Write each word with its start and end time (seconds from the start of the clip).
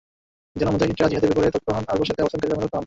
যেন 0.59 0.67
মুজাহিদরা 0.73 1.09
জিহাদের 1.11 1.29
ব্যাপারে 1.31 1.53
তৎপর 1.55 1.73
হন 1.75 1.85
আর 1.91 1.97
পশ্চাতে 1.99 2.21
অবস্থানকারীরা 2.23 2.55
অনুতপ্ত 2.57 2.73
হন। 2.77 2.79